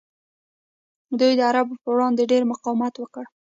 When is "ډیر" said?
2.31-2.43